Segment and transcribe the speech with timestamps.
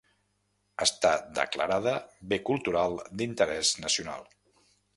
[0.85, 1.93] Està declarada
[2.33, 4.27] Bé Cultural d'Interès Nacional.